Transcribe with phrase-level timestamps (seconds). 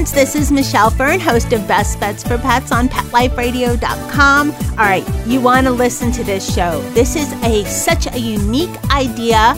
[0.00, 0.12] parents.
[0.12, 4.50] This is Michelle Fern, host of Best Bets for Pets on PetLifeRadio.com.
[4.50, 6.80] All right, you want to listen to this show.
[6.92, 9.54] This is a such a unique idea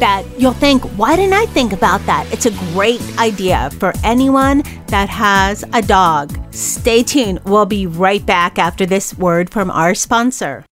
[0.00, 2.26] that you'll think, why didn't I think about that?
[2.32, 6.36] It's a great idea for anyone that has a dog.
[6.52, 7.38] Stay tuned.
[7.44, 10.64] We'll be right back after this word from our sponsor.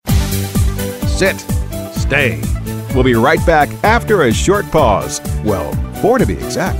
[1.06, 1.40] Sit.
[1.94, 2.42] Stay.
[2.96, 5.22] We'll be right back after a short pause.
[5.46, 6.80] Well, four to be exact.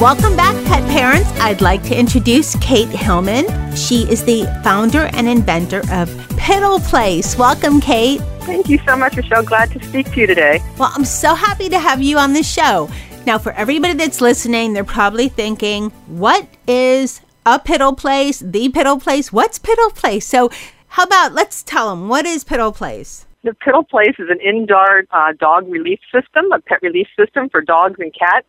[0.00, 1.28] Welcome back, pet parents.
[1.40, 3.46] I'd like to introduce Kate Hillman.
[3.74, 7.36] She is the founder and inventor of Piddle Place.
[7.36, 8.20] Welcome, Kate.
[8.42, 9.42] Thank you so much, Michelle.
[9.42, 10.60] Glad to speak to you today.
[10.78, 12.88] Well, I'm so happy to have you on the show.
[13.26, 18.38] Now, for everybody that's listening, they're probably thinking, what is a Piddle Place?
[18.38, 19.32] The Piddle Place?
[19.32, 20.24] What's Piddle Place?
[20.24, 20.48] So,
[20.86, 23.26] how about let's tell them what is Piddle Place?
[23.42, 27.60] The Piddle Place is an indoor uh, dog relief system, a pet relief system for
[27.62, 28.46] dogs and cats.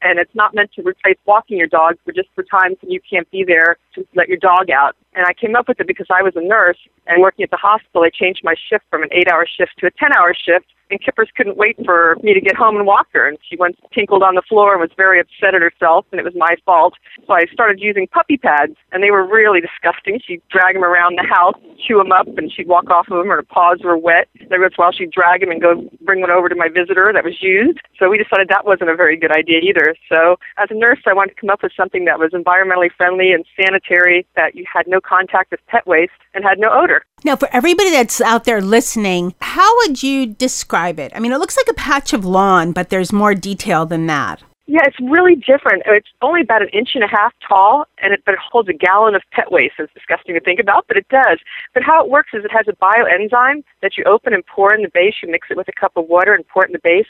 [0.00, 3.00] And it's not meant to replace walking your dog, but just for times when you
[3.08, 4.94] can't be there to let your dog out.
[5.18, 7.56] And I came up with it because I was a nurse and working at the
[7.56, 8.04] hospital.
[8.04, 11.00] I changed my shift from an eight hour shift to a 10 hour shift and
[11.02, 13.28] Kippers couldn't wait for me to get home and walk her.
[13.28, 16.24] And she went tinkled on the floor and was very upset at herself, and it
[16.24, 16.94] was my fault.
[17.26, 20.20] So I started using puppy pads, and they were really disgusting.
[20.24, 21.54] She'd drag them around the house,
[21.86, 24.28] chew them up, and she'd walk off of them, or her paws were wet.
[24.50, 26.68] Every once in a while, she'd drag them and go bring one over to my
[26.68, 27.78] visitor that was used.
[27.98, 29.94] So we decided that wasn't a very good idea either.
[30.08, 33.32] So as a nurse, I wanted to come up with something that was environmentally friendly
[33.32, 37.04] and sanitary, that you had no contact with pet waste and had no odor.
[37.24, 41.12] Now, for everybody that's out there listening, how would you describe it?
[41.14, 44.42] I mean, it looks like a patch of lawn, but there's more detail than that.
[44.70, 45.82] Yeah, it's really different.
[45.86, 48.74] It's only about an inch and a half tall, and it, but it holds a
[48.74, 49.74] gallon of pet waste.
[49.78, 51.38] It's disgusting to think about, but it does.
[51.72, 54.82] But how it works is it has a bioenzyme that you open and pour in
[54.82, 55.14] the base.
[55.22, 57.08] You mix it with a cup of water and pour it in the base,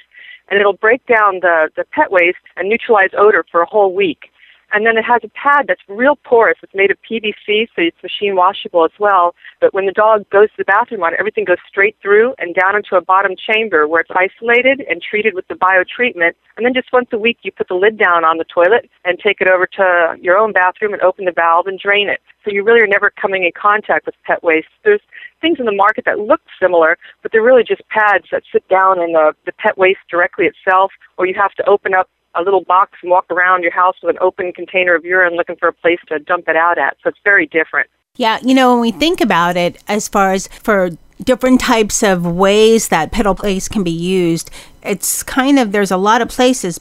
[0.49, 4.31] and it'll break down the, the pet waste and neutralize odor for a whole week.
[4.73, 6.59] And then it has a pad that's real porous.
[6.63, 9.35] It's made of PVC, so it's machine washable as well.
[9.61, 12.55] But when the dog goes to the bathroom on it, everything goes straight through and
[12.55, 16.33] down into a bottom chamber where it's isolated and treated with the biotreatment.
[16.57, 19.19] And then just once a week, you put the lid down on the toilet and
[19.19, 22.21] take it over to your own bathroom and open the valve and drain it.
[22.45, 24.69] So you really are never coming in contact with pet waste.
[24.85, 25.01] There's
[25.41, 29.01] things in the market that look similar, but they're really just pads that sit down
[29.01, 32.65] in the, the pet waste directly itself, or you have to open up a little
[32.65, 35.73] box and walk around your house with an open container of urine looking for a
[35.73, 36.97] place to dump it out at.
[37.03, 37.89] So it's very different.
[38.19, 40.91] Yeah, you know, when we think about it, as far as for
[41.23, 44.51] different types of ways that Piddle Place can be used,
[44.83, 46.81] it's kind of there's a lot of places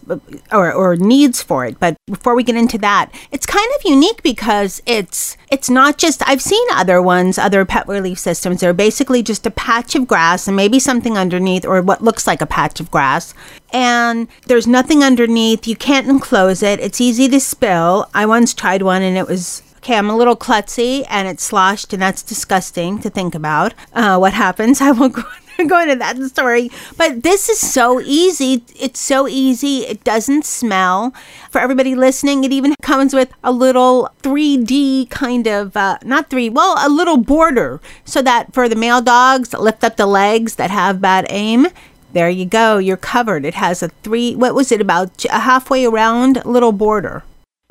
[0.52, 1.80] or, or needs for it.
[1.80, 6.28] But before we get into that, it's kind of unique because it's it's not just
[6.28, 8.62] I've seen other ones, other pet relief systems.
[8.62, 12.42] They're basically just a patch of grass and maybe something underneath, or what looks like
[12.42, 13.36] a patch of grass.
[13.72, 15.68] And there's nothing underneath.
[15.68, 16.80] You can't enclose it.
[16.80, 18.10] It's easy to spill.
[18.16, 21.94] I once tried one and it was okay, I'm a little klutzy and it's sloshed,
[21.94, 23.74] and that's disgusting to think about.
[23.94, 24.82] Uh, what happens?
[24.88, 25.24] I won't go.
[25.66, 26.70] go into that story.
[26.98, 28.64] But this is so easy.
[28.80, 29.80] It's so easy.
[29.88, 31.14] It doesn't smell.
[31.50, 36.50] For everybody listening, it even comes with a little 3D kind of, uh, not three,
[36.50, 40.70] well, a little border so that for the male dogs lift up the legs that
[40.70, 41.68] have bad aim,
[42.14, 42.78] there you go.
[42.78, 43.46] You're covered.
[43.46, 47.24] It has a three, what was it, about a halfway around little border.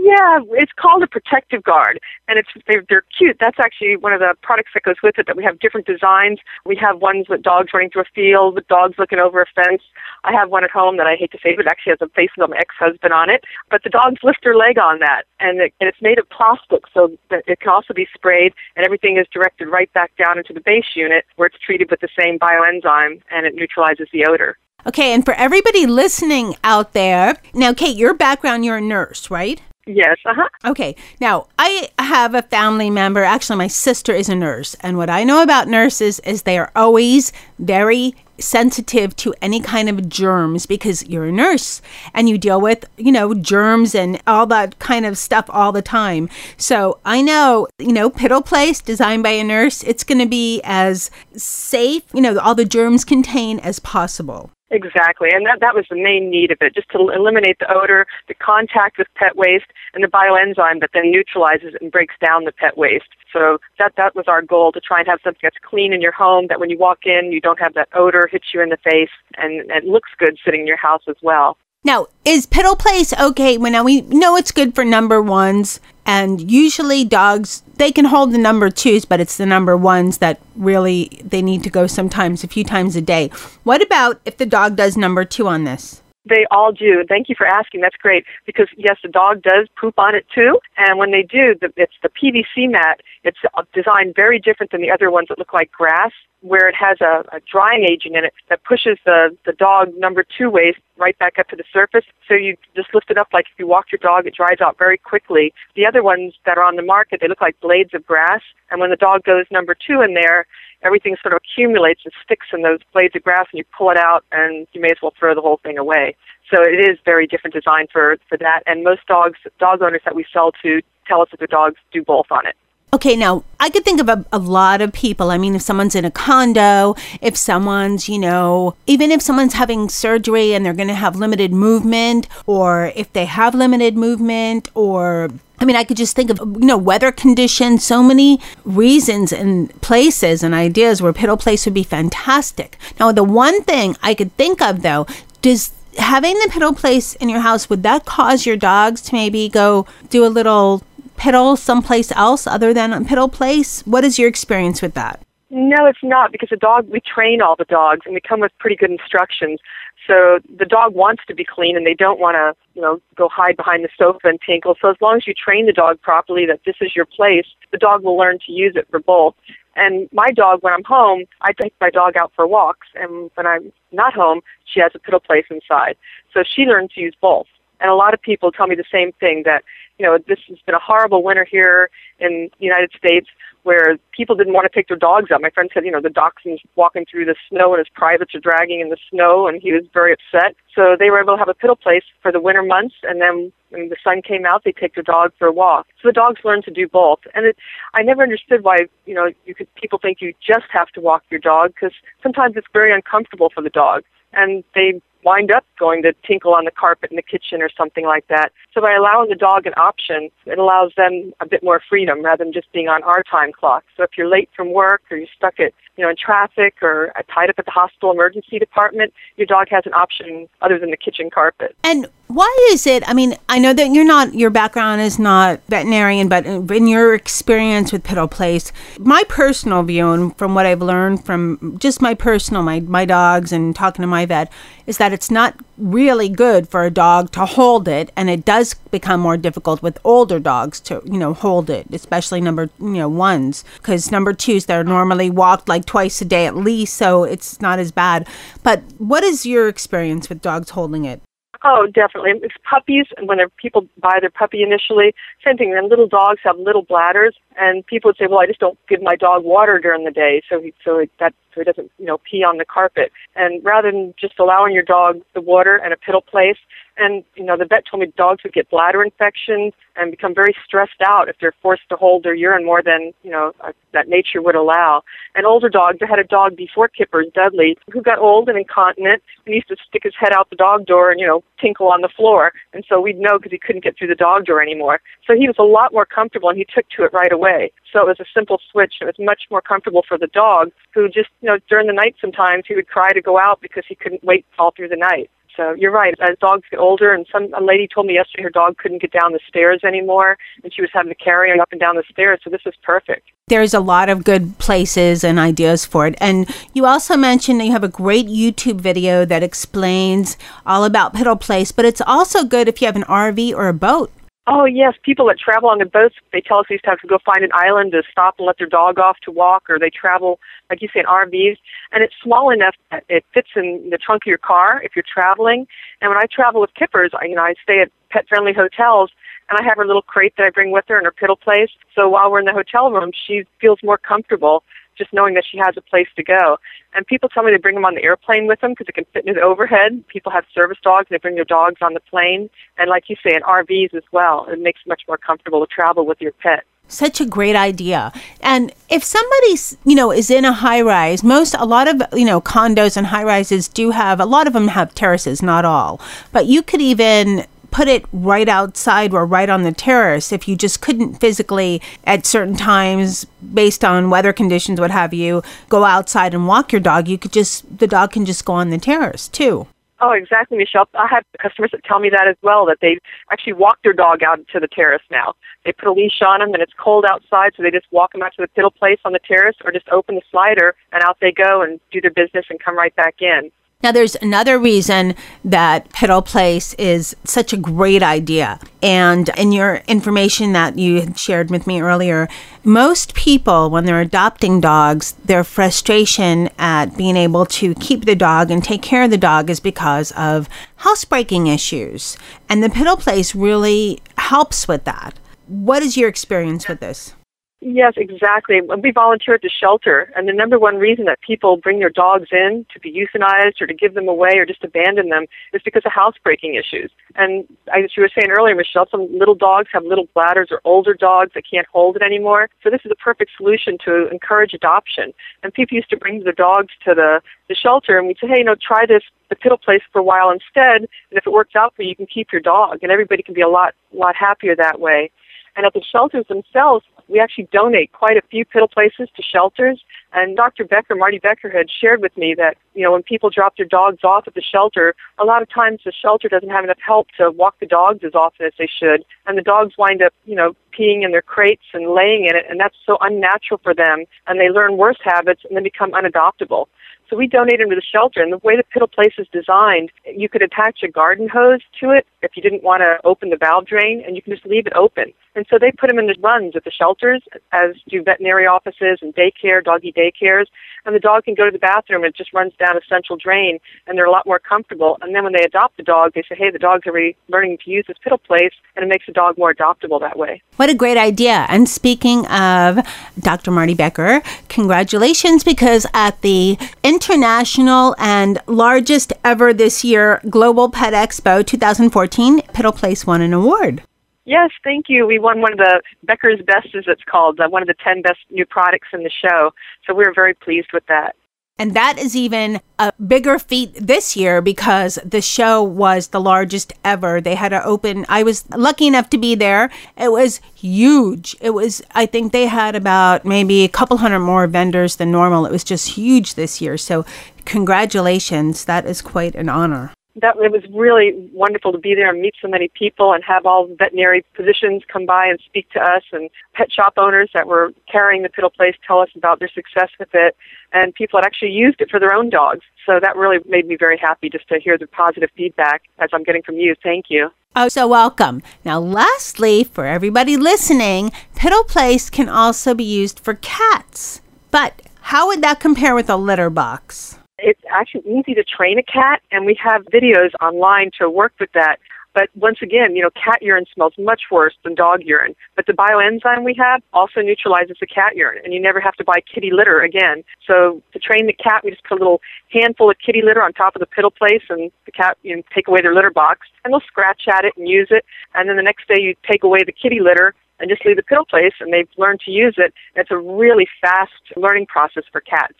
[0.06, 1.98] Yeah, it's called a protective guard,
[2.28, 3.38] and it's they're, they're cute.
[3.40, 5.26] That's actually one of the products that goes with it.
[5.26, 6.38] That we have different designs.
[6.64, 9.82] We have ones with dogs running through a field, with dogs looking over a fence.
[10.22, 12.30] I have one at home that I hate to say, but actually has a face
[12.38, 13.42] of my ex-husband on it.
[13.68, 16.84] But the dogs lift their leg on that, and, it, and it's made of plastic,
[16.94, 20.52] so that it can also be sprayed, and everything is directed right back down into
[20.52, 24.56] the base unit where it's treated with the same bioenzyme, and it neutralizes the odor.
[24.86, 29.60] Okay, and for everybody listening out there, now, Kate, your background, you're a nurse, right?
[29.86, 30.48] Yes, uh-huh.
[30.64, 30.96] Okay.
[31.20, 35.22] Now, I have a family member, actually my sister is a nurse, and what I
[35.22, 41.06] know about nurses is they are always very sensitive to any kind of germs because
[41.06, 41.80] you're a nurse
[42.12, 45.82] and you deal with, you know, germs and all that kind of stuff all the
[45.82, 46.28] time.
[46.56, 50.60] So, I know, you know, Piddle Place designed by a nurse, it's going to be
[50.64, 54.50] as safe, you know, all the germs contain as possible.
[54.70, 58.04] Exactly, and that that was the main need of it, just to eliminate the odor,
[58.26, 62.50] the contact with pet waste, and the bioenzyme that then neutralizes and breaks down the
[62.50, 63.14] pet waste.
[63.32, 66.10] So that that was our goal to try and have something that's clean in your
[66.10, 68.76] home, that when you walk in, you don't have that odor hit you in the
[68.78, 71.56] face, and, and it looks good sitting in your house as well.
[71.86, 73.56] Now, is Piddle Place okay?
[73.56, 78.38] Well, we know it's good for number ones, and usually dogs they can hold the
[78.38, 82.48] number twos, but it's the number ones that really they need to go sometimes a
[82.48, 83.28] few times a day.
[83.62, 86.02] What about if the dog does number two on this?
[86.28, 87.04] They all do.
[87.08, 87.80] Thank you for asking.
[87.80, 90.58] That's great because yes, the dog does poop on it too.
[90.76, 93.00] And when they do, the, it's the PVC mat.
[93.22, 96.74] It's uh, designed very different than the other ones that look like grass where it
[96.74, 100.78] has a, a drying agent in it that pushes the, the dog number two waste
[100.96, 102.04] right back up to the surface.
[102.28, 104.78] So you just lift it up like if you walk your dog, it dries out
[104.78, 105.52] very quickly.
[105.74, 108.42] The other ones that are on the market, they look like blades of grass.
[108.70, 110.46] And when the dog goes number two in there,
[110.82, 113.96] everything sort of accumulates and sticks in those blades of grass and you pull it
[113.98, 116.16] out and you may as well throw the whole thing away.
[116.52, 118.62] So it is very different design for, for that.
[118.66, 122.02] And most dogs, dog owners that we sell to tell us that their dogs do
[122.02, 122.54] both on it.
[122.96, 125.30] Okay, now I could think of a, a, lot of people.
[125.30, 129.90] I mean, if someone's in a condo, if someone's, you know, even if someone's having
[129.90, 135.28] surgery and they're going to have limited movement, or if they have limited movement, or
[135.58, 139.78] I mean, I could just think of, you know, weather conditions, so many reasons and
[139.82, 142.78] places and ideas where Piddle Place would be fantastic.
[142.98, 145.06] Now, the one thing I could think of, though,
[145.42, 149.50] does having the Piddle Place in your house, would that cause your dogs to maybe
[149.50, 150.82] go do a little
[151.16, 153.82] piddle someplace else other than a Piddle Place?
[153.86, 155.20] What is your experience with that?
[155.48, 158.52] No, it's not because the dog, we train all the dogs and they come with
[158.58, 159.60] pretty good instructions.
[160.06, 163.28] So the dog wants to be clean and they don't want to, you know, go
[163.28, 164.76] hide behind the sofa and tinkle.
[164.80, 167.78] So as long as you train the dog properly that this is your place, the
[167.78, 169.34] dog will learn to use it for both.
[169.76, 172.88] And my dog, when I'm home, I take my dog out for walks.
[172.94, 175.96] And when I'm not home, she has a piddle place inside.
[176.32, 177.46] So she learns to use both.
[177.80, 179.62] And a lot of people tell me the same thing that,
[179.98, 183.28] you know, this has been a horrible winter here in the United States
[183.62, 185.42] where people didn't want to take their dogs out.
[185.42, 188.40] My friend said, you know, the dachshund's walking through the snow and his privates are
[188.40, 190.54] dragging in the snow, and he was very upset.
[190.72, 193.52] So they were able to have a piddle place for the winter months, and then
[193.70, 195.88] when the sun came out, they take their dog for a walk.
[196.00, 197.18] So the dogs learn to do both.
[197.34, 197.56] And it,
[197.94, 201.24] I never understood why, you know, you could people think you just have to walk
[201.28, 206.02] your dog because sometimes it's very uncomfortable for the dog, and they wind up going
[206.02, 208.52] to tinkle on the carpet in the kitchen or something like that.
[208.72, 212.44] So by allowing the dog an option, it allows them a bit more freedom rather
[212.44, 213.82] than just being on our time clock.
[213.96, 217.12] So if you're late from work or you're stuck at, you know, in traffic or
[217.34, 220.96] tied up at the hospital emergency department, your dog has an option other than the
[220.96, 221.74] kitchen carpet.
[221.82, 223.08] And why is it?
[223.08, 227.14] I mean, I know that you're not, your background is not veterinarian, but in your
[227.14, 232.14] experience with Piddle Place, my personal view and from what I've learned from just my
[232.14, 234.52] personal, my, my dogs and talking to my vet,
[234.86, 238.10] is that it's not really good for a dog to hold it.
[238.16, 242.40] And it does become more difficult with older dogs to, you know, hold it, especially
[242.40, 246.56] number, you know, ones, because number twos, they're normally walked like twice a day at
[246.56, 246.94] least.
[246.94, 248.26] So it's not as bad.
[248.62, 251.20] But what is your experience with dogs holding it?
[251.64, 252.32] Oh, definitely.
[252.42, 255.74] It's puppies, and when people buy their puppy initially, same thing.
[255.76, 259.00] And little dogs have little bladders, And people would say, "Well, I just don't give
[259.00, 262.04] my dog water during the day, so he so it, that so he doesn't you
[262.04, 265.92] know pee on the carpet." And rather than just allowing your dog the water and
[265.94, 266.58] a piddle place,
[266.98, 270.54] and you know the vet told me dogs would get bladder infections and become very
[270.64, 274.08] stressed out if they're forced to hold their urine more than you know uh, that
[274.08, 275.02] nature would allow.
[275.34, 279.22] And older dogs, I had a dog before Kippers, Dudley, who got old and incontinent
[279.44, 282.02] and used to stick his head out the dog door and you know tinkle on
[282.02, 285.00] the floor, and so we'd know because he couldn't get through the dog door anymore.
[285.26, 287.72] So he was a lot more comfortable and he took to it right away.
[287.92, 288.94] So it was a simple switch.
[289.00, 292.16] It was much more comfortable for the dog who just, you know, during the night
[292.20, 295.30] sometimes he would cry to go out because he couldn't wait all through the night.
[295.56, 296.14] So you're right.
[296.20, 299.12] As dogs get older, and some a lady told me yesterday her dog couldn't get
[299.12, 302.04] down the stairs anymore, and she was having to carry him up and down the
[302.10, 302.40] stairs.
[302.44, 303.28] So this is perfect.
[303.48, 306.16] There's a lot of good places and ideas for it.
[306.20, 310.36] And you also mentioned that you have a great YouTube video that explains
[310.66, 313.72] all about Piddle Place, but it's also good if you have an RV or a
[313.72, 314.10] boat.
[314.48, 317.18] Oh yes, people that travel on the boats, they tell us these times to go
[317.24, 320.38] find an island to stop and let their dog off to walk, or they travel,
[320.70, 321.56] like you say, in RVs,
[321.90, 325.04] and it's small enough that it fits in the trunk of your car if you're
[325.12, 325.66] traveling.
[326.00, 329.10] And when I travel with Kippers, I, you know, I stay at pet-friendly hotels,
[329.48, 331.70] and I have her little crate that I bring with her in her piddle place.
[331.96, 334.62] So while we're in the hotel room, she feels more comfortable
[334.96, 336.58] just knowing that she has a place to go.
[336.94, 339.06] And people tell me they bring them on the airplane with them because it can
[339.12, 340.06] fit in the overhead.
[340.08, 343.34] People have service dogs; they bring their dogs on the plane, and like you say,
[343.34, 344.46] in RVs as well.
[344.48, 346.64] It makes it much more comfortable to travel with your pet.
[346.88, 348.12] Such a great idea.
[348.40, 352.24] And if somebody's, you know, is in a high rise, most, a lot of, you
[352.24, 356.00] know, condos and high rises do have, a lot of them have terraces, not all.
[356.30, 357.44] But you could even
[357.76, 362.24] put it right outside or right on the terrace if you just couldn't physically at
[362.24, 367.06] certain times based on weather conditions what have you go outside and walk your dog
[367.06, 369.66] you could just the dog can just go on the terrace too
[369.98, 370.86] Oh, exactly, Michelle.
[370.92, 372.98] I have customers that tell me that as well, that they
[373.32, 375.32] actually walk their dog out to the terrace now.
[375.64, 378.22] They put a leash on them and it's cold outside, so they just walk them
[378.22, 381.16] out to the piddle place on the terrace or just open the slider and out
[381.22, 383.50] they go and do their business and come right back in.
[383.86, 385.14] Now, there's another reason
[385.44, 388.58] that Piddle Place is such a great idea.
[388.82, 392.26] And in your information that you shared with me earlier,
[392.64, 398.50] most people, when they're adopting dogs, their frustration at being able to keep the dog
[398.50, 402.16] and take care of the dog is because of housebreaking issues.
[402.48, 405.20] And the Piddle Place really helps with that.
[405.46, 407.14] What is your experience with this?
[407.62, 408.60] Yes, exactly.
[408.60, 412.28] We volunteer at the shelter, and the number one reason that people bring their dogs
[412.30, 415.82] in to be euthanized or to give them away or just abandon them is because
[415.86, 416.90] of housebreaking issues.
[417.14, 420.92] And as you were saying earlier, Michelle, some little dogs have little bladders or older
[420.92, 422.50] dogs that can't hold it anymore.
[422.62, 425.14] So this is a perfect solution to encourage adoption.
[425.42, 428.38] And people used to bring their dogs to the, the shelter, and we'd say, hey,
[428.38, 431.56] you know, try this the piddle place for a while instead, and if it works
[431.56, 434.14] out for you, you can keep your dog, and everybody can be a lot lot
[434.14, 435.10] happier that way.
[435.56, 439.82] And at the shelters themselves, we actually donate quite a few piddle places to shelters.
[440.12, 440.64] And Dr.
[440.64, 444.02] Becker, Marty Becker, had shared with me that, you know, when people drop their dogs
[444.04, 447.30] off at the shelter, a lot of times the shelter doesn't have enough help to
[447.30, 449.04] walk the dogs as often as they should.
[449.26, 452.46] And the dogs wind up, you know, peeing in their crates and laying in it.
[452.48, 454.04] And that's so unnatural for them.
[454.26, 456.66] And they learn worse habits and then become unadoptable.
[457.08, 458.20] So we donate them to the shelter.
[458.20, 461.90] And the way the piddle place is designed, you could attach a garden hose to
[461.90, 464.66] it if you didn't want to open the valve drain, and you can just leave
[464.66, 465.12] it open.
[465.36, 467.22] And so they put them in the runs at the shelters,
[467.52, 470.46] as do veterinary offices and daycare, doggy daycares.
[470.84, 473.58] And the dog can go to the bathroom it just runs down a central drain,
[473.86, 474.96] and they're a lot more comfortable.
[475.02, 477.70] And then when they adopt the dog, they say, hey, the dog's already learning to
[477.70, 480.42] use this piddle place, and it makes the dog more adoptable that way.
[480.56, 481.46] What a great idea.
[481.48, 482.78] And speaking of
[483.18, 483.50] Dr.
[483.50, 491.44] Marty Becker, congratulations because at the international and largest ever this year Global Pet Expo
[491.44, 493.82] 2014, Piddle Place won an award.
[494.26, 495.06] Yes, thank you.
[495.06, 498.02] We won one of the Becker's Best, as it's called, uh, one of the 10
[498.02, 499.52] best new products in the show.
[499.86, 501.14] So we were very pleased with that.
[501.58, 506.74] And that is even a bigger feat this year because the show was the largest
[506.84, 507.20] ever.
[507.20, 509.70] They had to open, I was lucky enough to be there.
[509.96, 511.34] It was huge.
[511.40, 515.46] It was, I think they had about maybe a couple hundred more vendors than normal.
[515.46, 516.76] It was just huge this year.
[516.76, 517.06] So,
[517.46, 518.64] congratulations.
[518.64, 522.34] That is quite an honor that it was really wonderful to be there and meet
[522.40, 526.30] so many people and have all veterinary physicians come by and speak to us and
[526.54, 530.08] pet shop owners that were carrying the piddle place tell us about their success with
[530.14, 530.36] it
[530.72, 532.64] and people that actually used it for their own dogs.
[532.86, 536.22] So that really made me very happy just to hear the positive feedback as I'm
[536.22, 536.74] getting from you.
[536.82, 537.30] Thank you.
[537.54, 538.42] Oh, so welcome.
[538.64, 544.20] Now, lastly, for everybody listening, Piddle Place can also be used for cats.
[544.50, 547.18] But how would that compare with a litter box?
[547.38, 551.52] It's actually easy to train a cat, and we have videos online to work with
[551.52, 551.78] that.
[552.14, 555.36] But once again, you know, cat urine smells much worse than dog urine.
[555.54, 559.04] But the bioenzyme we have also neutralizes the cat urine, and you never have to
[559.04, 560.24] buy kitty litter again.
[560.46, 563.52] So to train the cat, we just put a little handful of kitty litter on
[563.52, 566.46] top of the piddle place, and the cat, you know, take away their litter box,
[566.64, 568.06] and they'll scratch at it and use it.
[568.34, 571.02] And then the next day, you take away the kitty litter, and just leave the
[571.02, 572.72] piddle place and they've learned to use it.
[572.94, 575.52] It's a really fast learning process for cats.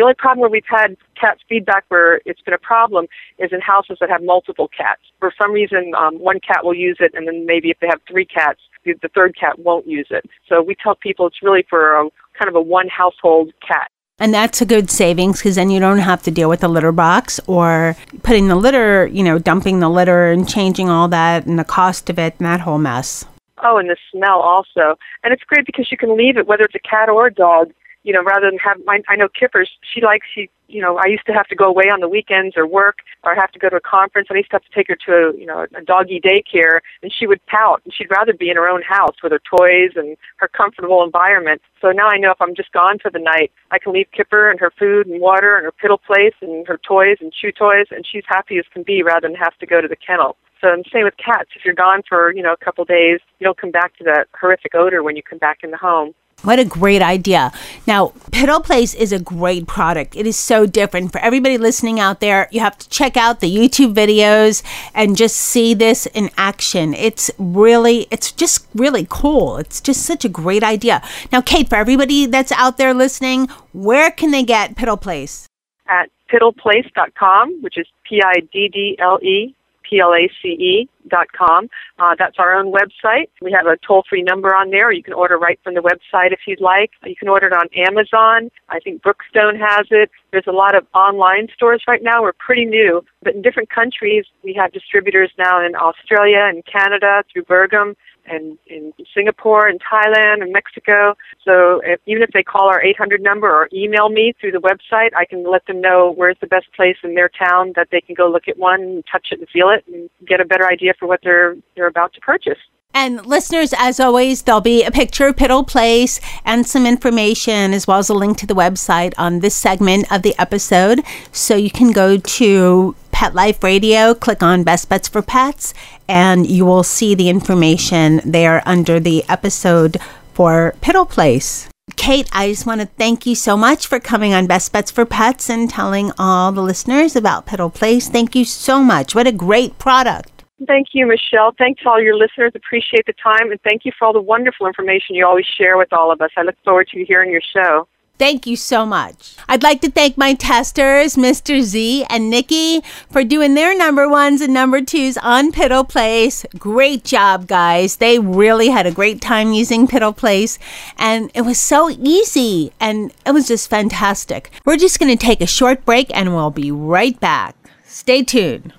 [0.00, 3.04] The only problem where we've had cat feedback where it's been a problem
[3.38, 5.02] is in houses that have multiple cats.
[5.18, 8.00] For some reason, um, one cat will use it, and then maybe if they have
[8.10, 10.24] three cats, the, the third cat won't use it.
[10.48, 13.90] So we tell people it's really for a kind of a one household cat.
[14.18, 16.92] And that's a good savings because then you don't have to deal with the litter
[16.92, 21.58] box or putting the litter, you know, dumping the litter and changing all that and
[21.58, 23.26] the cost of it and that whole mess.
[23.62, 24.96] Oh, and the smell also.
[25.22, 27.72] And it's great because you can leave it, whether it's a cat or a dog,
[28.02, 31.08] you know, rather than have my, I know Kippers, she likes, she, you know, I
[31.08, 33.68] used to have to go away on the weekends or work or have to go
[33.68, 34.28] to a conference.
[34.30, 37.12] I used to have to take her to a, you know, a doggy daycare and
[37.12, 40.16] she would pout and she'd rather be in her own house with her toys and
[40.36, 41.60] her comfortable environment.
[41.80, 44.50] So now I know if I'm just gone for the night, I can leave Kipper
[44.50, 47.86] and her food and water and her piddle place and her toys and chew toys
[47.90, 50.36] and she's happy as can be rather than have to go to the kennel.
[50.60, 51.50] So and same with cats.
[51.56, 54.28] If you're gone for you know a couple days, you don't come back to that
[54.38, 56.14] horrific odor when you come back in the home.
[56.42, 57.52] What a great idea.
[57.86, 60.16] Now, Piddle Place is a great product.
[60.16, 61.12] It is so different.
[61.12, 64.62] For everybody listening out there, you have to check out the YouTube videos
[64.94, 66.94] and just see this in action.
[66.94, 69.58] It's really, it's just really cool.
[69.58, 71.02] It's just such a great idea.
[71.30, 75.46] Now, Kate, for everybody that's out there listening, where can they get Piddle Place?
[75.88, 79.54] At piddleplace.com, which is P I D D L E
[79.90, 81.68] P-L-A-C-E dot com.
[81.98, 83.28] Uh, that's our own website.
[83.42, 84.92] We have a toll-free number on there.
[84.92, 86.92] You can order right from the website if you'd like.
[87.04, 88.50] You can order it on Amazon.
[88.68, 90.10] I think Brookstone has it.
[90.30, 92.22] There's a lot of online stores right now.
[92.22, 97.24] We're pretty new, but in different countries, we have distributors now in Australia and Canada
[97.32, 97.96] through Bergam
[98.30, 101.16] and in Singapore and Thailand and Mexico.
[101.44, 105.10] So if, even if they call our 800 number or email me through the website,
[105.16, 108.14] I can let them know where's the best place in their town that they can
[108.14, 111.06] go look at one, touch it and feel it, and get a better idea for
[111.06, 112.58] what they're they're about to purchase.
[112.92, 117.86] And listeners, as always, there'll be a picture of Piddle Place and some information, as
[117.86, 121.02] well as a link to the website on this segment of the episode.
[121.30, 125.74] So you can go to Pet Life Radio, click on Best Bets for Pets,
[126.08, 129.98] and you will see the information there under the episode
[130.32, 131.68] for Piddle Place.
[131.96, 135.04] Kate, I just want to thank you so much for coming on Best Bets for
[135.04, 138.08] Pets and telling all the listeners about Piddle Place.
[138.08, 139.14] Thank you so much.
[139.14, 140.42] What a great product.
[140.66, 141.52] Thank you, Michelle.
[141.58, 142.52] Thanks to all your listeners.
[142.54, 145.92] Appreciate the time, and thank you for all the wonderful information you always share with
[145.92, 146.30] all of us.
[146.38, 147.86] I look forward to hearing your show.
[148.20, 149.34] Thank you so much.
[149.48, 151.62] I'd like to thank my testers, Mr.
[151.62, 156.44] Z and Nikki, for doing their number ones and number twos on Piddle Place.
[156.58, 157.96] Great job, guys.
[157.96, 160.58] They really had a great time using Piddle Place,
[160.98, 164.50] and it was so easy, and it was just fantastic.
[164.66, 167.56] We're just going to take a short break, and we'll be right back.
[167.86, 168.74] Stay tuned.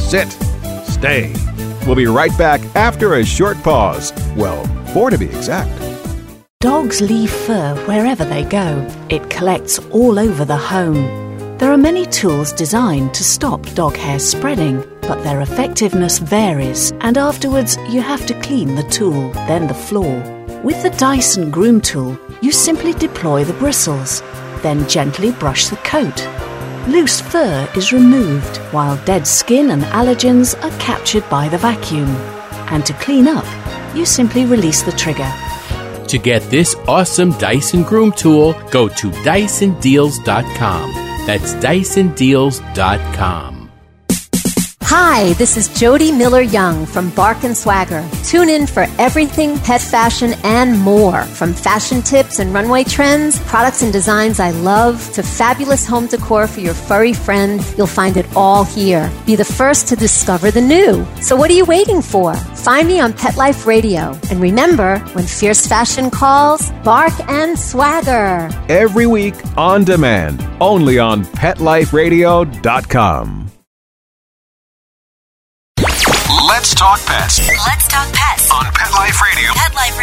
[0.00, 0.36] Sit
[1.04, 1.32] stay.
[1.86, 4.12] We'll be right back after a short pause.
[4.36, 5.93] Well, four to be exact.
[6.64, 8.88] Dogs leave fur wherever they go.
[9.10, 11.58] It collects all over the home.
[11.58, 17.18] There are many tools designed to stop dog hair spreading, but their effectiveness varies, and
[17.18, 20.18] afterwards you have to clean the tool, then the floor.
[20.62, 24.22] With the Dyson Groom Tool, you simply deploy the bristles,
[24.62, 26.26] then gently brush the coat.
[26.88, 32.08] Loose fur is removed, while dead skin and allergens are captured by the vacuum.
[32.72, 33.44] And to clean up,
[33.94, 35.30] you simply release the trigger.
[36.14, 40.92] To get this awesome Dyson Groom tool, go to DysonDeals.com.
[41.26, 43.53] That's DysonDeals.com.
[44.96, 48.08] Hi, this is Jody Miller Young from Bark and Swagger.
[48.22, 51.24] Tune in for everything pet fashion and more.
[51.24, 56.46] From fashion tips and runway trends, products and designs I love, to fabulous home decor
[56.46, 59.10] for your furry friend, you'll find it all here.
[59.26, 61.04] Be the first to discover the new.
[61.20, 62.36] So what are you waiting for?
[62.36, 64.16] Find me on Pet Life Radio.
[64.30, 68.48] And remember, when fierce fashion calls, bark and swagger.
[68.68, 73.44] Every week on demand, only on PetLifeRadio.com.
[76.64, 79.52] Let's talk pets Let's talk pets on Pet Life Radio.
[79.52, 79.98] Pet Life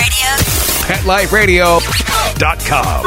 [1.33, 1.79] Radio.
[1.79, 3.05] PetLifeRadio.com.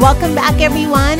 [0.00, 1.18] Welcome back, everyone.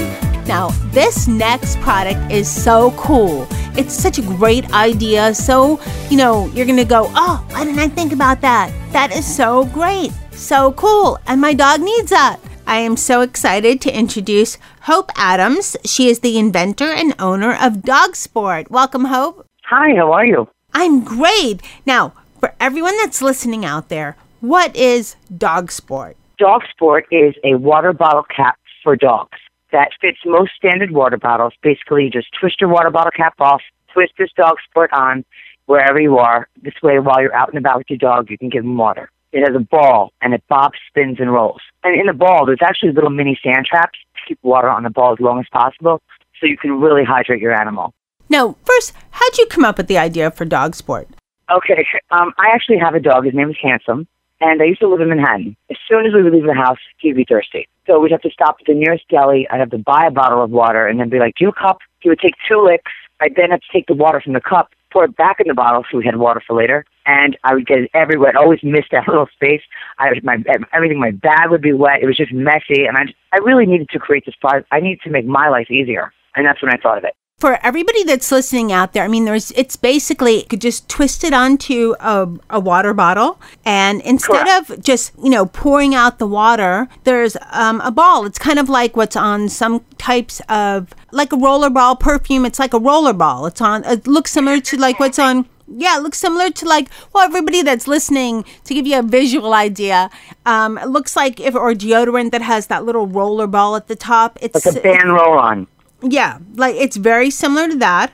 [0.49, 3.47] Now, this next product is so cool.
[3.77, 5.33] It's such a great idea.
[5.33, 5.81] So,
[6.11, 8.73] you know, you're going to go, oh, why didn't I think about that?
[8.93, 10.11] That is so great.
[10.33, 11.21] So cool.
[11.29, 12.41] And my dog needs that.
[12.73, 15.77] I am so excited to introduce Hope Adams.
[15.85, 18.71] She is the inventor and owner of Dog Sport.
[18.71, 19.47] Welcome, Hope.
[19.65, 20.49] Hi, how are you?
[20.73, 21.61] I'm great.
[21.85, 26.17] Now, for everyone that's listening out there, what is Dog Sport?
[26.39, 29.39] Dog Sport is a water bottle cap for dogs
[29.71, 31.53] that fits most standard water bottles.
[31.63, 33.61] Basically, you just twist your water bottle cap off,
[33.93, 35.27] twist this Dog Sport on
[35.67, 36.49] wherever you are.
[36.63, 39.11] This way, while you're out and about with your dog, you can give them water.
[39.33, 41.61] It has a ball and it bobs, spins, and rolls.
[41.83, 44.91] And in the ball, there's actually little mini sand traps to keep water on the
[44.91, 46.03] ball as long as possible
[46.41, 47.95] so you can really hydrate your animal.
[48.29, 51.09] Now, first, how'd you come up with the idea for Dog Sport?
[51.51, 53.25] Okay, um, I actually have a dog.
[53.25, 54.07] His name is Handsome,
[54.41, 55.57] and I used to live in Manhattan.
[55.71, 57.69] As soon as we would leave the house, he'd be thirsty.
[57.87, 59.47] So we'd have to stop at the nearest deli.
[59.51, 61.53] I'd have to buy a bottle of water and then be like, do you a
[61.53, 61.79] cup?
[62.01, 62.93] He would take two licks.
[63.23, 65.55] I'd then have to take the water from the cup, pour it back in the
[65.55, 66.85] bottle so we had water for later.
[67.07, 68.31] And I would get it everywhere.
[68.31, 69.63] I'd always miss that little space.
[69.99, 70.39] I my
[70.73, 72.03] everything, my bag would be wet.
[72.03, 74.69] It was just messy, and I just, I really needed to create this product.
[74.71, 77.59] I needed to make my life easier, and that's when I thought of it for
[77.67, 81.35] everybody that's listening out there, I mean, there's it's basically you could just twist it
[81.35, 84.71] onto a, a water bottle, and instead Correct.
[84.71, 88.27] of just you know pouring out the water, there's um, a ball.
[88.27, 92.47] It's kind of like what's on some types of like a roller ball perfume.
[92.47, 93.47] It's like a roller ball.
[93.47, 93.83] It's on.
[93.87, 95.49] It looks similar to like what's on.
[95.67, 99.53] Yeah, it looks similar to like well, everybody that's listening to give you a visual
[99.53, 100.11] idea.
[100.47, 103.97] Um, it looks like if or deodorant that has that little roller ball at the
[103.97, 104.39] top.
[104.41, 105.67] It's like a Ban roll on.
[106.03, 108.13] Yeah, like it's very similar to that.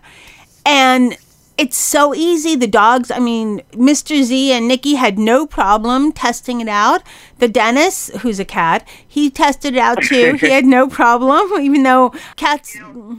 [0.66, 1.16] And
[1.58, 2.54] it's so easy.
[2.54, 4.22] The dogs, I mean, Mr.
[4.22, 7.02] Z and Nikki had no problem testing it out.
[7.38, 10.34] The Dennis, who's a cat, he tested it out too.
[10.40, 12.78] he had no problem, even though cats,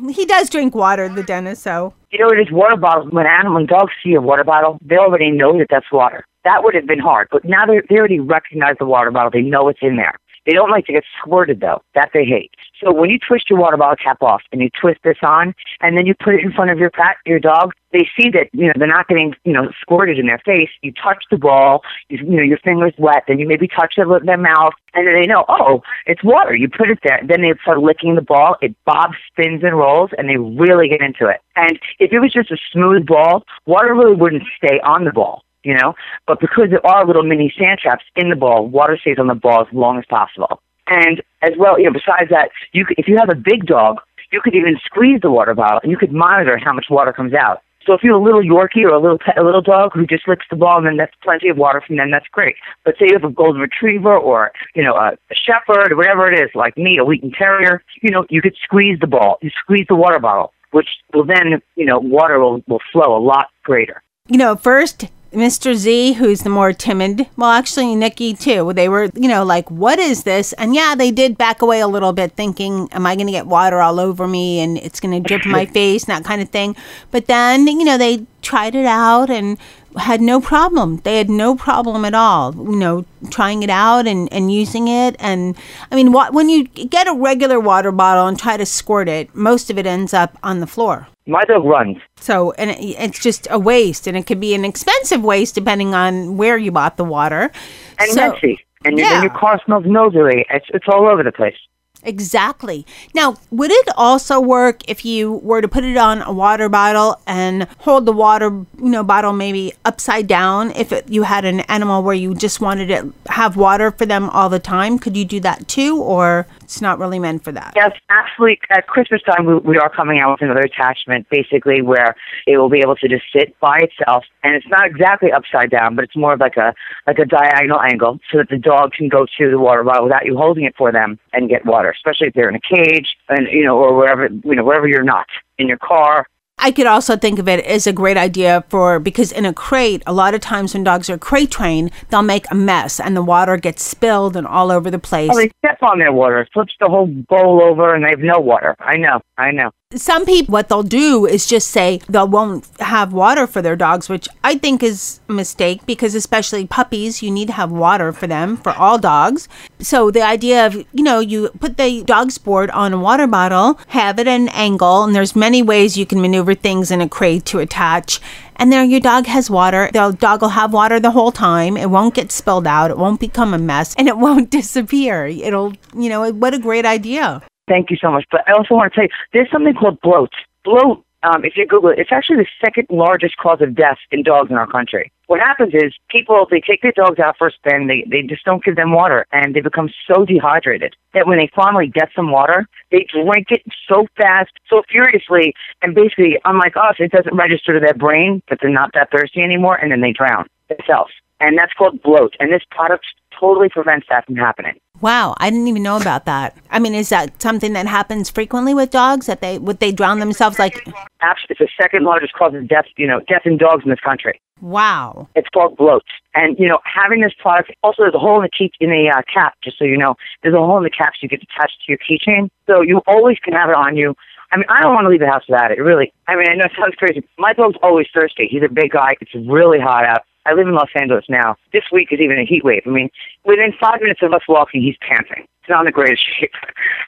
[0.10, 1.93] he does drink water, the Dennis, so.
[2.12, 3.12] You know, it is water bottles.
[3.12, 6.25] When animal, dogs see a water bottle, they already know that that's water.
[6.45, 9.29] That would have been hard, but now they already recognize the water bottle.
[9.29, 10.15] They know it's in there.
[10.49, 11.83] They don't like to get squirted though.
[11.93, 12.49] That they hate.
[12.83, 15.95] So when you twist your water bottle cap off and you twist this on and
[15.95, 18.65] then you put it in front of your pet, your dog, they see that, you
[18.65, 20.69] know, they're not getting, you know, squirted in their face.
[20.81, 24.07] You touch the ball, you, you know, your finger's wet, then you maybe touch their,
[24.23, 26.55] their mouth and then they know, oh, it's water.
[26.55, 27.21] You put it there.
[27.23, 28.55] Then they start licking the ball.
[28.59, 31.41] It bobs, spins and rolls and they really get into it.
[31.57, 35.43] And if it was just a smooth ball, water really wouldn't stay on the ball
[35.63, 35.93] you know.
[36.28, 39.36] But because there are little mini sand traps in the ball, water stays on the
[39.36, 40.62] ball as long as possible.
[40.88, 43.98] And as well, you know, besides that, you could, if you have a big dog,
[44.32, 47.34] you could even squeeze the water bottle and you could monitor how much water comes
[47.34, 47.62] out.
[47.86, 50.06] So if you have a little Yorkie or a little pet, a little dog who
[50.06, 52.56] just licks the ball and then that's plenty of water from them, that's great.
[52.84, 56.32] But say you have a golden retriever or you know a, a shepherd or whatever
[56.32, 59.50] it is, like me, a Wheaten Terrier, you know you could squeeze the ball, you
[59.60, 63.48] squeeze the water bottle, which will then you know water will will flow a lot
[63.63, 64.04] greater.
[64.28, 65.75] You know, first Mr.
[65.75, 68.73] Z, who's the more timid, well, actually, Nikki too.
[68.73, 70.53] They were, you know, like, what is this?
[70.53, 73.45] And yeah, they did back away a little bit, thinking, am I going to get
[73.45, 76.41] water all over me and it's going to drip in my face, and that kind
[76.41, 76.75] of thing.
[77.11, 79.57] But then, you know, they tried it out and
[79.97, 80.97] had no problem.
[81.03, 85.15] They had no problem at all, you know, trying it out and, and using it.
[85.19, 85.55] And
[85.91, 89.33] I mean, what, when you get a regular water bottle and try to squirt it,
[89.35, 91.07] most of it ends up on the floor.
[91.29, 91.97] My dog runs.
[92.17, 95.93] So, and it, it's just a waste, and it could be an expensive waste depending
[95.93, 97.51] on where you bought the water.
[97.99, 98.59] And so, messy.
[98.83, 99.13] And your, yeah.
[99.15, 100.45] then your car smells nosily.
[100.49, 101.55] It's, it's all over the place.
[102.01, 102.85] Exactly.
[103.13, 107.21] Now, would it also work if you were to put it on a water bottle
[107.27, 110.71] and hold the water, you know, bottle maybe upside down?
[110.71, 114.29] If it, you had an animal where you just wanted to have water for them
[114.29, 117.73] all the time, could you do that too, or it's not really meant for that?
[117.75, 118.60] Yes, absolutely.
[118.69, 122.69] at Christmas time, we, we are coming out with another attachment, basically where it will
[122.69, 126.15] be able to just sit by itself, and it's not exactly upside down, but it's
[126.15, 126.73] more of like a
[127.08, 130.25] like a diagonal angle, so that the dog can go to the water bottle without
[130.25, 133.47] you holding it for them and get water especially if they're in a cage and
[133.51, 135.27] you know or wherever you know wherever you're not
[135.58, 136.27] in your car
[136.62, 140.04] I could also think of it as a great idea for because in a crate,
[140.06, 143.24] a lot of times when dogs are crate trained, they'll make a mess and the
[143.24, 145.30] water gets spilled and all over the place.
[145.34, 148.39] Oh, they step on their water, flips the whole bowl over, and they have no
[148.39, 148.76] water.
[148.80, 149.72] I know, I know.
[149.95, 154.08] Some people, what they'll do is just say they won't have water for their dogs,
[154.08, 158.28] which I think is a mistake because, especially puppies, you need to have water for
[158.28, 159.49] them, for all dogs.
[159.80, 163.80] So, the idea of, you know, you put the Dog Sport on a water bottle,
[163.88, 167.10] have it at an angle, and there's many ways you can maneuver things in a
[167.10, 168.21] crate to attach.
[168.58, 169.89] And there, your dog has water.
[169.91, 171.75] The dog will have water the whole time.
[171.75, 172.91] It won't get spilled out.
[172.91, 175.25] It won't become a mess, and it won't disappear.
[175.25, 177.41] It'll, you know, what a great idea.
[177.69, 178.25] Thank you so much.
[178.29, 180.34] But I also want to tell you, there's something called bloat.
[180.65, 184.23] Bloat Um, if you Google it, it's actually the second largest cause of death in
[184.23, 185.12] dogs in our country.
[185.27, 188.45] What happens is people they take their dogs out for a spin, they they just
[188.45, 192.32] don't give them water, and they become so dehydrated that when they finally get some
[192.32, 197.73] water, they drink it so fast, so furiously, and basically, unlike us, it doesn't register
[197.73, 201.12] to their brain that they're not that thirsty anymore, and then they drown themselves.
[201.41, 202.34] And that's called bloat.
[202.39, 203.05] And this product
[203.39, 204.80] totally prevents that from happening.
[205.02, 206.58] Wow, I didn't even know about that.
[206.71, 210.19] I mean, is that something that happens frequently with dogs that they would they drown
[210.19, 210.88] themselves like
[211.21, 213.99] Actually, it's the second largest cause of death, you know, death in dogs in this
[213.99, 214.39] country.
[214.62, 215.28] Wow.
[215.36, 216.04] It's called bloat.
[216.36, 219.10] And, you know, having this product, also there's a hole in the key, in the
[219.10, 220.15] uh, cap, just so you know.
[220.43, 222.49] There's a hole in the cap so you get attached to your keychain.
[222.67, 224.15] So you always can have it on you.
[224.52, 226.12] I mean, I don't want to leave the house without it, really.
[226.28, 227.23] I mean, I know it sounds crazy.
[227.38, 228.47] My dog's always thirsty.
[228.49, 229.12] He's a big guy.
[229.21, 230.23] It's really hot out.
[230.49, 231.55] I live in Los Angeles now.
[231.73, 232.81] This week is even a heat wave.
[232.88, 233.09] I mean,
[233.45, 235.45] within five minutes of us walking, he's panting.
[235.69, 236.51] He's not in the greatest shape.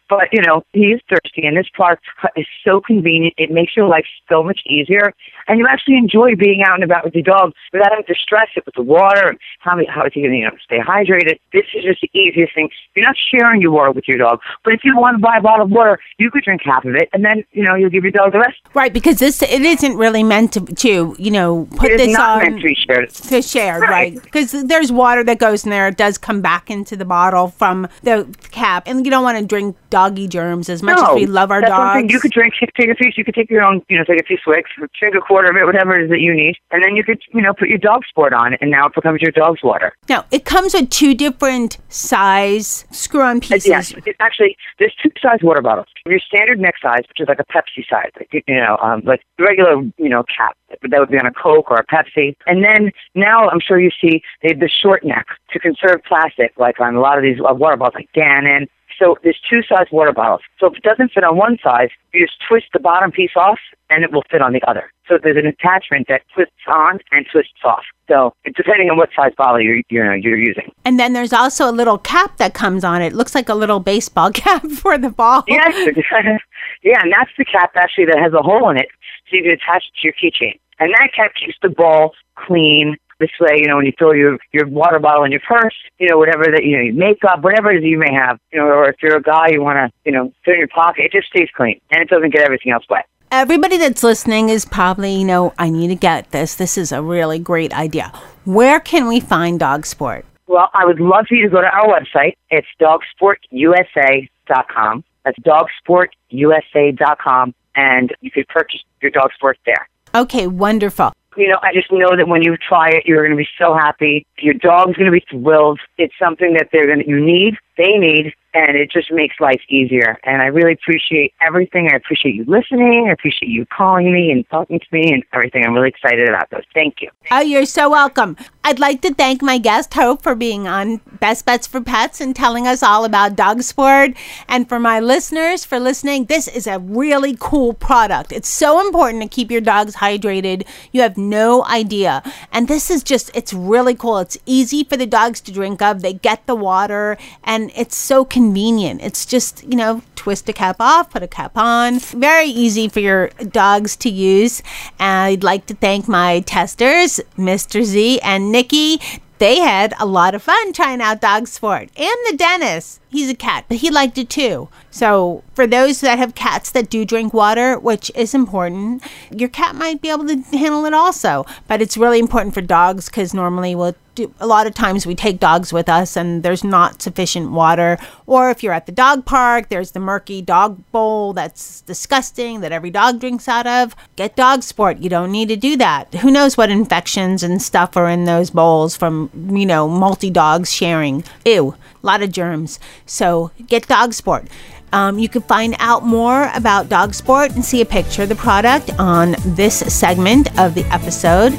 [0.09, 2.03] But, you know, he is thirsty, and this product
[2.35, 3.33] is so convenient.
[3.37, 5.13] It makes your life so much easier,
[5.47, 8.49] and you actually enjoy being out and about with your dog without having to stress
[8.57, 11.39] it with the water and how, how is he going to you know, stay hydrated.
[11.53, 12.69] This is just the easiest thing.
[12.93, 15.41] You're not sharing your water with your dog, but if you want to buy a
[15.41, 18.03] bottle of water, you could drink half of it, and then, you know, you'll give
[18.03, 18.57] your dog the rest.
[18.73, 22.57] Right, because this it isn't really meant to, to you know, put this on meant
[22.57, 23.09] to be shared.
[23.11, 23.89] to share, Right.
[23.89, 24.21] right?
[24.21, 25.87] Because there's water that goes in there.
[25.87, 29.45] It does come back into the bottle from the cap, and you don't want to
[29.45, 32.11] drink doggy germs as much no, as we love our dogs.
[32.11, 33.11] You could drink, take a few.
[33.15, 35.55] You could take your own, you know, take a few swigs, drink a quarter of
[35.55, 37.77] it, whatever it is that you need, and then you could, you know, put your
[37.77, 39.93] dog sport on, and now it becomes your dog's water.
[40.09, 43.67] now it comes with two different size screw-on pieces.
[43.67, 45.87] Yes, it's actually there's two size water bottles.
[46.05, 49.21] Your standard neck size, which is like a Pepsi size, like, you know, um, like
[49.39, 50.57] regular, you know, cap
[50.89, 52.35] that would be on a Coke or a Pepsi.
[52.45, 56.53] And then now I'm sure you see they have the short neck to conserve plastic,
[56.57, 58.67] like on a lot of these uh, water bottles, like Dannon.
[58.99, 60.41] So there's two size water bottles.
[60.59, 63.57] So if it doesn't fit on one size, you just twist the bottom piece off,
[63.89, 64.91] and it will fit on the other.
[65.07, 67.83] So there's an attachment that twists on and twists off.
[68.07, 70.71] So it's depending on what size bottle you're you know you're using.
[70.85, 73.07] And then there's also a little cap that comes on it.
[73.07, 75.43] It looks like a little baseball cap for the ball.
[75.47, 75.73] Yes,
[76.83, 78.87] yeah, and that's the cap actually that has a hole in it,
[79.29, 80.59] so you can attach it to your keychain.
[80.79, 82.97] And that cap keeps the ball clean.
[83.21, 86.07] This way, you know, when you throw your your water bottle in your purse, you
[86.09, 88.65] know, whatever that you know, your makeup, whatever it is you may have, you know,
[88.65, 91.05] or if you're a guy, you want to, you know, put in your pocket.
[91.05, 93.05] It just stays clean and it doesn't get everything else wet.
[93.29, 96.55] Everybody that's listening is probably, you know, I need to get this.
[96.55, 98.11] This is a really great idea.
[98.43, 100.25] Where can we find Dog Sport?
[100.47, 102.37] Well, I would love for you to go to our website.
[102.49, 105.03] It's dogsportusa.com.
[105.23, 109.87] That's dogsportusa.com, and you could purchase your dog sport there.
[110.15, 111.13] Okay, wonderful.
[111.37, 113.73] You know, I just know that when you try it, you're going to be so
[113.73, 114.25] happy.
[114.39, 115.79] Your dog's going to be thrilled.
[115.97, 119.61] It's something that they're going to, you need, they need, and it just makes life
[119.69, 120.17] easier.
[120.23, 121.89] And I really appreciate everything.
[121.91, 123.07] I appreciate you listening.
[123.07, 125.63] I appreciate you calling me and talking to me and everything.
[125.65, 126.63] I'm really excited about those.
[126.73, 127.09] Thank you.
[127.31, 128.35] Oh, you're so welcome.
[128.63, 132.35] I'd like to thank my guest, Hope, for being on Best Bets for Pets and
[132.35, 134.11] telling us all about dog sport.
[134.49, 138.31] And for my listeners, for listening, this is a really cool product.
[138.31, 140.67] It's so important to keep your dogs hydrated.
[140.91, 142.21] You have no idea.
[142.51, 144.19] And this is just, it's really cool.
[144.19, 146.01] It's easy for the dogs to drink of.
[146.01, 149.01] They get the water, and it's so convenient.
[149.01, 151.99] It's just, you know, twist a cap off, put a cap on.
[151.99, 154.63] Very easy for your dogs to use.
[154.99, 157.83] And I'd like to thank my testers, Mr.
[157.83, 158.99] Z and Nikki.
[159.37, 161.89] They had a lot of fun trying out dog sport.
[161.97, 164.69] And the Dennis, he's a cat, but he liked it too.
[164.91, 169.01] So, for those that have cats that do drink water, which is important,
[169.31, 171.45] your cat might be able to handle it also.
[171.67, 175.15] But it's really important for dogs because normally we'll do, a lot of times we
[175.15, 177.97] take dogs with us and there's not sufficient water.
[178.25, 182.71] Or if you're at the dog park, there's the murky dog bowl that's disgusting that
[182.71, 183.95] every dog drinks out of.
[184.15, 184.99] Get dog sport.
[184.99, 186.13] You don't need to do that.
[186.15, 190.71] Who knows what infections and stuff are in those bowls from, you know, multi dogs
[190.73, 191.23] sharing.
[191.45, 192.79] Ew, a lot of germs.
[193.05, 194.47] So get dog sport.
[194.93, 198.35] Um, you can find out more about dog sport and see a picture of the
[198.35, 201.53] product on this segment of the episode.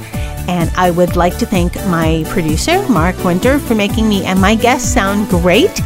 [0.49, 4.55] And I would like to thank my producer, Mark Winter, for making me and my
[4.55, 5.81] guests sound great.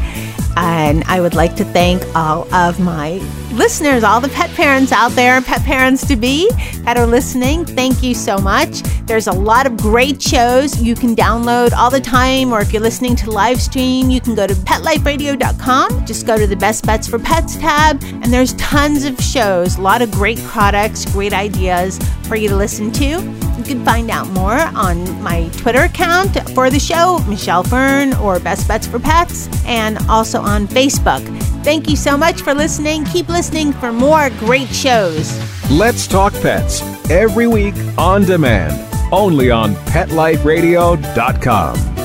[0.57, 3.21] And I would like to thank all of my
[3.57, 6.51] listeners, all the pet parents out there, pet parents to be
[6.83, 7.64] that are listening.
[7.64, 8.83] Thank you so much.
[9.07, 12.83] There's a lot of great shows you can download all the time, or if you're
[12.83, 16.07] listening to live stream, you can go to petliferadio.com.
[16.07, 19.81] Just go to the Best Bets for Pets tab, and there's tons of shows, a
[19.81, 23.45] lot of great products, great ideas for you to listen to.
[23.66, 28.68] Can find out more on my Twitter account for the show, Michelle Fern or Best
[28.68, 31.20] Bets for Pets, and also on Facebook.
[31.64, 33.05] Thank you so much for listening.
[33.07, 35.37] Keep listening for more great shows.
[35.68, 38.72] Let's Talk Pets every week on demand,
[39.12, 41.95] only on PetLifeRadio.com.